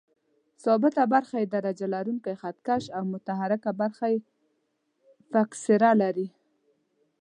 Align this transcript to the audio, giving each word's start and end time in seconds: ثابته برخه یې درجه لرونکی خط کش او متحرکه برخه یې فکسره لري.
ثابته 0.63 1.03
برخه 1.15 1.35
یې 1.41 1.47
درجه 1.55 1.87
لرونکی 1.93 2.33
خط 2.41 2.57
کش 2.67 2.83
او 2.97 3.03
متحرکه 3.13 3.71
برخه 3.81 4.05
یې 4.13 4.19
فکسره 5.31 5.91
لري. 6.01 6.27